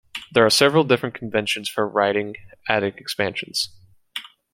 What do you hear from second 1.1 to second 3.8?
conventions for writing -adic expansions.